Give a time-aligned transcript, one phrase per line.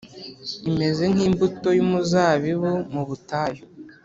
[0.69, 3.63] imeze nk’imbuto y’umuzabibu mu butayu,